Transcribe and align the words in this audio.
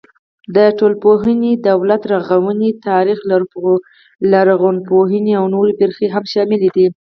د 0.55 0.57
ټولنپوهنې، 0.77 1.51
دولت 1.67 2.01
رغونې، 2.13 2.69
تاریخ، 2.87 3.19
لرغونپوهنې 4.33 5.33
او 5.39 5.45
نورې 5.55 5.73
برخې 5.81 6.05
هم 6.15 6.23
شاملې 6.33 6.69
دي. 6.75 6.87